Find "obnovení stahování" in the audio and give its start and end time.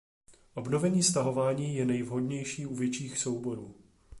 0.55-1.75